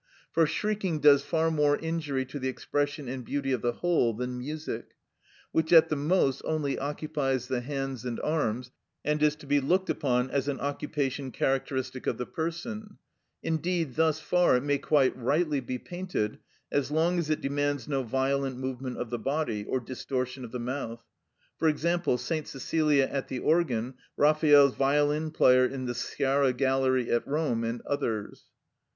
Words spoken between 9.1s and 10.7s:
is to be looked upon as an